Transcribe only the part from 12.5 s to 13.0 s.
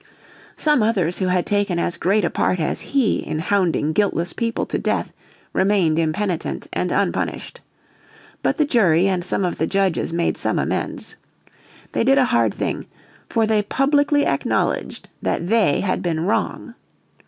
thing,